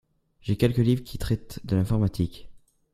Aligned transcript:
J'ai 0.41 0.57
quelques 0.57 0.77
livres 0.79 1.03
qui 1.03 1.19
traitent 1.19 1.63
de 1.63 1.75
l'informatique. 1.75 2.49